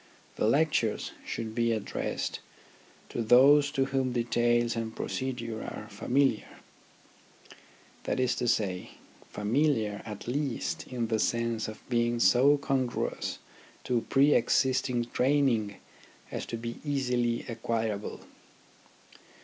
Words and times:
The 0.35 0.47
lectures 0.47 1.11
should 1.23 1.53
be 1.53 1.71
addressed 1.71 2.39
to 3.09 3.21
those 3.21 3.69
to 3.73 3.85
whom 3.85 4.13
details 4.13 4.75
and 4.75 4.95
procedure 4.95 5.61
are 5.61 5.89
familiar; 5.91 6.57
that 8.05 8.19
is 8.19 8.33
to 8.37 8.47
say, 8.47 8.93
familiar 9.29 10.01
at 10.03 10.27
least 10.27 10.87
in 10.87 11.09
the 11.09 11.19
sense 11.19 11.67
of 11.67 11.87
being 11.87 12.19
so 12.19 12.57
congruous 12.57 13.37
to 13.83 14.01
pre 14.09 14.33
existing 14.33 15.05
training 15.11 15.75
as 16.31 16.47
to 16.47 16.57
be 16.57 16.79
easily 16.83 17.45
acquirable. 17.47 18.21